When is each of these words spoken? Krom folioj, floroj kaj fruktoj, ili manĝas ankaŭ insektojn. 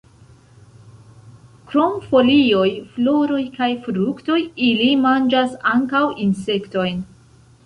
Krom 1.71 1.99
folioj, 2.13 2.69
floroj 2.95 3.43
kaj 3.59 3.69
fruktoj, 3.85 4.39
ili 4.69 4.89
manĝas 5.05 5.55
ankaŭ 5.75 6.03
insektojn. 6.27 6.99